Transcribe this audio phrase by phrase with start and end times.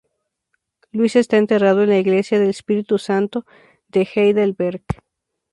[0.91, 3.45] Luis está enterrado en la Iglesia del Espíritu Santo
[3.89, 4.81] de Heidelberg.